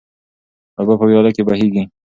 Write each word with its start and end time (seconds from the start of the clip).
اوبه 0.79 0.93
په 0.99 1.05
ویاله 1.07 1.31
کې 1.35 1.41
بهیږي. 1.47 1.83